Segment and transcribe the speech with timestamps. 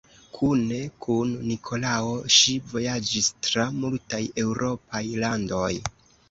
[0.35, 5.71] Kune kun Nikolao ŝi vojaĝis tra multaj eŭropaj landoj.